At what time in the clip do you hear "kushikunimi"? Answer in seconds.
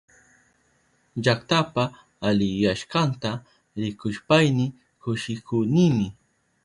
5.01-6.07